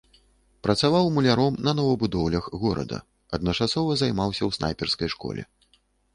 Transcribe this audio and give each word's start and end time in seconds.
Працаваў 0.67 1.09
мулярам 1.17 1.59
на 1.67 1.73
новабудоўлях 1.79 2.47
горада, 2.65 2.97
адначасова 3.39 3.91
займаўся 4.05 4.43
ў 4.45 4.51
снайперскай 4.61 5.15
школе. 5.19 5.49